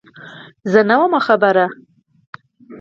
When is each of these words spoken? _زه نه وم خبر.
_زه 0.71 0.81
نه 0.89 0.95
وم 1.01 1.13
خبر. 1.27 1.55